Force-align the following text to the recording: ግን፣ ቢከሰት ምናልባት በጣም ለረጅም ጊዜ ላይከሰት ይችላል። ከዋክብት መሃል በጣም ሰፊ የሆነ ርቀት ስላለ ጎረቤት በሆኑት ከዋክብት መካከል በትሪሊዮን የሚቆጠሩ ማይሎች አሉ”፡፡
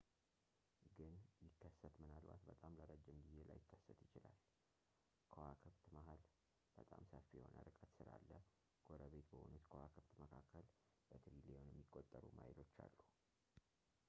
ግን፣ 0.97 1.11
ቢከሰት 1.39 1.95
ምናልባት 2.03 2.41
በጣም 2.51 2.77
ለረጅም 2.79 3.17
ጊዜ 3.25 3.35
ላይከሰት 3.49 3.99
ይችላል። 4.05 4.37
ከዋክብት 5.33 5.83
መሃል 5.95 6.21
በጣም 6.77 7.03
ሰፊ 7.11 7.27
የሆነ 7.39 7.57
ርቀት 7.69 7.91
ስላለ 7.97 8.31
ጎረቤት 8.87 9.29
በሆኑት 9.33 9.67
ከዋክብት 9.73 10.09
መካከል 10.23 10.65
በትሪሊዮን 11.11 11.69
የሚቆጠሩ 11.71 12.25
ማይሎች 12.39 12.73
አሉ”፡፡ 12.85 12.97